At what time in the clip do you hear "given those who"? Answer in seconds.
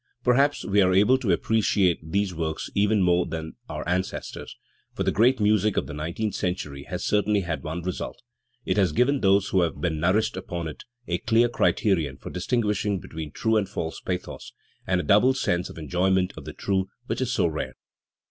8.93-9.61